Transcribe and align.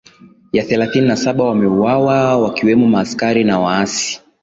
i 0.53 0.57
ya 0.57 0.63
thelathini 0.63 1.07
na 1.07 1.15
saba 1.15 1.43
wameuwawa 1.43 2.37
wakiwemo 2.41 2.87
maaskari 2.87 3.43
na 3.43 3.59
waasi 3.59 4.21